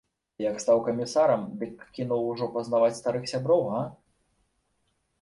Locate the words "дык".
1.65-1.85